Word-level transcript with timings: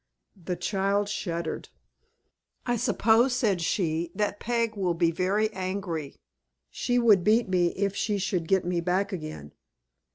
The 0.45 0.55
child 0.55 1.09
shuddered. 1.09 1.69
"I 2.65 2.75
suppose," 2.75 3.35
said 3.35 3.61
she, 3.61 4.09
"that 4.15 4.39
Peg 4.39 4.75
will 4.75 4.95
be 4.95 5.11
very 5.11 5.53
angry. 5.53 6.15
She 6.71 6.97
would 6.97 7.23
beat 7.23 7.47
me, 7.47 7.67
if 7.75 7.95
she 7.95 8.17
should 8.17 8.47
get 8.47 8.65
me 8.65 8.81
back 8.81 9.13
again." 9.13 9.51